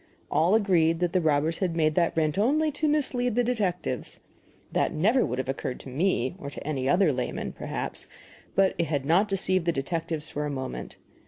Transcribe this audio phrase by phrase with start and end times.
[0.31, 4.19] All agreed that the robbers had made that rent only to mislead the detectives.
[4.71, 8.07] That never would have occurred to me or to any other layman, perhaps,
[8.55, 10.95] but it had not deceived the detectives for a moment.